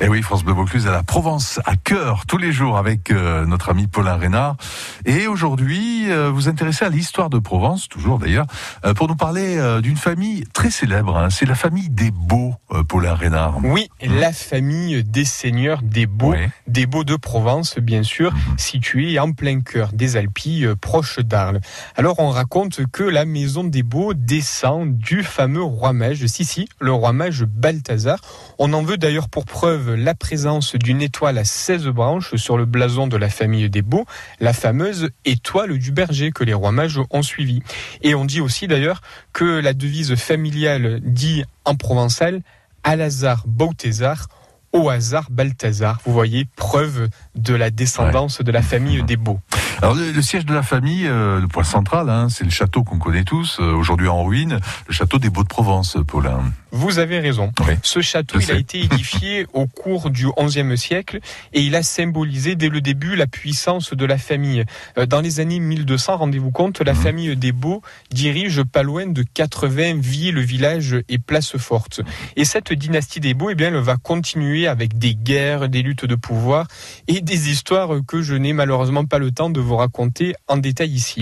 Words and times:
Et 0.00 0.06
oui, 0.06 0.22
France 0.22 0.44
Bleu 0.44 0.54
Vaucluse 0.54 0.86
à 0.86 0.92
la 0.92 1.02
Provence, 1.02 1.58
à 1.64 1.74
cœur, 1.74 2.24
tous 2.26 2.38
les 2.38 2.52
jours 2.52 2.78
avec 2.78 3.10
euh, 3.10 3.44
notre 3.46 3.68
ami 3.70 3.88
Paulin 3.88 4.14
Reynard. 4.14 4.54
Et 5.04 5.26
aujourd'hui, 5.26 6.08
euh, 6.08 6.30
vous 6.30 6.48
intéressez 6.48 6.84
à 6.84 6.88
l'histoire 6.88 7.30
de 7.30 7.40
Provence, 7.40 7.88
toujours 7.88 8.20
d'ailleurs, 8.20 8.46
euh, 8.84 8.94
pour 8.94 9.08
nous 9.08 9.16
parler 9.16 9.58
d'une 9.82 9.96
famille 9.96 10.44
très 10.52 10.70
célèbre. 10.70 11.16
Hein. 11.16 11.30
C'est 11.30 11.46
la 11.46 11.56
famille 11.56 11.88
des 11.90 12.12
Beaux, 12.12 12.54
Paulin 12.86 13.14
Reynard. 13.14 13.58
Oui, 13.64 13.88
la 14.00 14.32
famille 14.32 15.02
des 15.02 15.24
seigneurs 15.24 15.82
des 15.82 16.06
Beaux, 16.06 16.34
des 16.68 16.86
Beaux 16.86 17.02
de 17.02 17.16
Provence, 17.16 17.78
bien 17.78 18.04
sûr, 18.04 18.32
mhm. 18.32 18.40
située 18.56 19.18
en 19.18 19.32
plein 19.32 19.60
cœur 19.60 19.92
des 19.92 20.16
Alpilles, 20.16 20.68
proche 20.80 21.18
d'Arles. 21.18 21.60
Alors, 21.96 22.20
on 22.20 22.30
raconte 22.30 22.86
que 22.86 23.02
la 23.02 23.24
maison 23.24 23.64
des 23.64 23.82
Beaux 23.82 24.14
descend 24.14 24.96
du 24.96 25.24
fameux 25.24 25.62
roi 25.62 25.92
mage, 25.92 26.24
si, 26.26 26.44
si, 26.44 26.68
le 26.78 26.92
roi 26.92 27.12
mage 27.12 27.44
Balthazar. 27.44 28.20
On 28.58 28.72
en 28.72 28.82
veut 28.82 28.96
d'ailleurs 28.96 29.28
pour 29.28 29.44
preuve 29.44 29.87
la 29.88 30.14
présence 30.14 30.74
d'une 30.74 31.02
étoile 31.02 31.38
à 31.38 31.44
16 31.44 31.86
branches 31.88 32.36
sur 32.36 32.56
le 32.56 32.64
blason 32.64 33.06
de 33.06 33.16
la 33.16 33.28
famille 33.28 33.68
des 33.70 33.82
Beaux, 33.82 34.06
la 34.40 34.52
fameuse 34.52 35.10
étoile 35.24 35.78
du 35.78 35.92
berger 35.92 36.30
que 36.30 36.44
les 36.44 36.54
rois 36.54 36.72
mages 36.72 37.00
ont 37.10 37.22
suivi. 37.22 37.62
Et 38.02 38.14
on 38.14 38.24
dit 38.24 38.40
aussi 38.40 38.66
d'ailleurs 38.66 39.00
que 39.32 39.60
la 39.60 39.72
devise 39.72 40.14
familiale 40.14 41.00
dit 41.02 41.44
en 41.64 41.74
provençal 41.74 42.42
Al 42.84 43.00
hasard 43.00 43.44
Bautésar, 43.46 44.28
au 44.72 44.88
hasard 44.90 45.28
Balthazar. 45.30 46.00
Vous 46.04 46.12
voyez, 46.12 46.46
preuve 46.56 47.08
de 47.34 47.54
la 47.54 47.70
descendance 47.70 48.40
de 48.40 48.52
la 48.52 48.62
famille 48.62 49.02
des 49.02 49.16
Beaux. 49.16 49.40
Alors 49.80 49.94
le, 49.94 50.22
siège 50.22 50.44
de 50.44 50.54
la 50.54 50.62
famille, 50.62 51.06
euh, 51.06 51.40
le 51.40 51.46
point 51.46 51.62
central, 51.62 52.10
hein, 52.10 52.28
c'est 52.28 52.42
le 52.42 52.50
château 52.50 52.82
qu'on 52.82 52.98
connaît 52.98 53.22
tous, 53.22 53.58
euh, 53.60 53.72
aujourd'hui 53.72 54.08
en 54.08 54.24
ruine, 54.24 54.58
le 54.88 54.92
château 54.92 55.18
des 55.18 55.30
Beaux 55.30 55.44
de 55.44 55.48
Provence, 55.48 55.96
Paulin. 56.06 56.40
Vous 56.70 56.98
avez 56.98 57.20
raison. 57.20 57.52
Ce 57.82 58.00
château, 58.00 58.40
il 58.40 58.50
a 58.50 58.56
été 58.56 58.80
édifié 58.80 59.46
au 59.54 59.66
cours 59.66 60.10
du 60.10 60.26
XIe 60.36 60.76
siècle 60.76 61.20
et 61.52 61.62
il 61.62 61.74
a 61.76 61.82
symbolisé 61.82 62.56
dès 62.56 62.68
le 62.68 62.80
début 62.80 63.16
la 63.16 63.26
puissance 63.26 63.94
de 63.94 64.04
la 64.04 64.18
famille. 64.18 64.64
Euh, 64.98 65.06
dans 65.06 65.20
les 65.20 65.38
années 65.40 65.60
1200, 65.60 66.16
rendez-vous 66.16 66.50
compte, 66.50 66.80
la 66.80 66.92
mhm. 66.92 67.00
famille 67.00 67.36
des 67.36 67.52
Beaux 67.52 67.80
dirige 68.10 68.64
pas 68.64 68.82
loin 68.82 69.06
de 69.06 69.22
80 69.22 70.00
villes, 70.00 70.40
villages 70.40 70.96
et 71.08 71.18
places 71.18 71.56
fortes. 71.56 72.00
Et 72.36 72.44
cette 72.44 72.72
dynastie 72.72 73.20
des 73.20 73.32
Beaux, 73.32 73.50
eh 73.50 73.54
bien, 73.54 73.68
elle 73.68 73.76
va 73.76 73.96
continuer 73.96 74.66
avec 74.66 74.98
des 74.98 75.14
guerres, 75.14 75.68
des 75.68 75.82
luttes 75.82 76.04
de 76.04 76.16
pouvoir 76.16 76.66
et 77.06 77.20
des 77.20 77.48
histoires 77.48 77.90
que 78.06 78.22
je 78.22 78.34
n'ai 78.34 78.52
malheureusement 78.52 79.04
pas 79.04 79.18
le 79.18 79.30
temps 79.30 79.50
de 79.50 79.60
vous 79.68 79.76
raconter 79.76 80.34
en 80.48 80.56
détail 80.56 80.90
ici. 80.90 81.20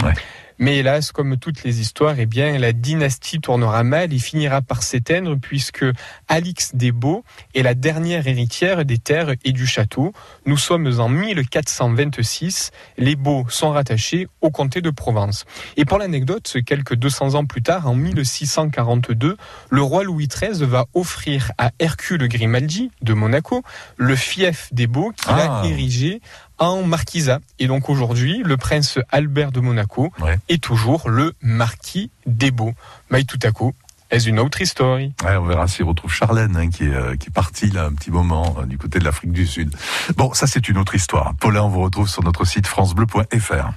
Mais 0.58 0.78
hélas, 0.78 1.12
comme 1.12 1.36
toutes 1.36 1.64
les 1.64 1.80
histoires, 1.80 2.14
eh 2.19 2.25
bien, 2.25 2.58
la 2.58 2.72
dynastie 2.72 3.41
tournera 3.41 3.83
mal 3.84 4.14
et 4.14 4.19
finira 4.19 4.62
par 4.62 4.83
s'éteindre 4.83 5.36
puisque 5.38 5.84
Alix 6.28 6.75
des 6.75 6.92
Beaux 6.92 7.25
est 7.55 7.62
la 7.62 7.75
dernière 7.75 8.27
héritière 8.27 8.86
des 8.86 8.97
terres 8.97 9.34
et 9.44 9.53
du 9.53 9.66
château. 9.66 10.12
Nous 10.47 10.56
sommes 10.56 10.98
en 10.98 11.11
1426. 11.11 12.70
Les 12.97 13.16
Beaux 13.16 13.44
sont 13.50 13.70
rattachés 13.70 14.28
au 14.41 14.50
comté 14.50 14.81
de 14.81 14.88
Provence. 14.88 15.44
Et 15.77 15.84
pour 15.84 15.98
l'anecdote, 15.98 16.56
quelques 16.64 16.94
200 16.94 17.34
ans 17.34 17.44
plus 17.44 17.62
tard, 17.62 17.86
en 17.86 17.94
1642, 17.94 19.36
le 19.69 19.83
roi 19.83 20.05
Louis 20.05 20.28
XIII 20.28 20.64
va 20.64 20.86
offrir 20.94 21.53
à 21.58 21.70
Hercule 21.78 22.28
Grimaldi 22.28 22.91
de 23.03 23.12
Monaco 23.12 23.62
le 23.98 24.16
fief 24.16 24.72
des 24.72 24.86
Beaux 24.86 25.12
qu'il 25.12 25.33
a 25.33 25.60
ah. 25.60 25.66
érigé 25.66 26.22
en 26.59 26.83
marquisat. 26.83 27.41
Et 27.59 27.67
donc 27.67 27.89
aujourd'hui, 27.89 28.43
le 28.45 28.57
prince 28.57 28.99
Albert 29.11 29.53
de 29.53 29.61
Monaco 29.61 30.12
est 30.49 30.62
toujours 30.62 31.09
le 31.09 31.35
marquis 31.41 32.11
des 32.27 32.51
Beaux. 32.51 32.75
Mais 33.11 33.25
tout 33.25 33.39
à 33.43 33.51
coup, 33.53 33.75
est 34.11 34.27
une 34.27 34.39
autre 34.39 34.61
histoire. 34.61 35.01
on 35.25 35.45
verra 35.45 35.67
s'il 35.67 35.84
retrouve 35.84 36.12
Charlène, 36.12 36.57
hein, 36.57 36.71
qui, 36.71 36.84
est, 36.84 36.95
euh, 36.95 37.17
qui 37.17 37.29
est 37.29 37.33
partie 37.33 37.71
là 37.71 37.87
un 37.87 37.93
petit 37.93 38.11
moment 38.11 38.57
euh, 38.61 38.67
du 38.67 38.79
côté 38.79 38.99
de 38.99 39.05
l'Afrique 39.05 39.33
du 39.33 39.47
Sud. 39.47 39.75
Bon, 40.17 40.33
ça 40.33 40.47
c'est 40.47 40.69
une 40.69 40.79
autre 40.79 40.95
histoire. 40.95 41.34
Paulin, 41.41 41.62
on 41.62 41.69
vous 41.69 41.83
retrouve 41.83 42.09
sur 42.09 42.23
notre 42.23 42.45
site 42.45 42.67
francebleu.fr. 42.67 43.73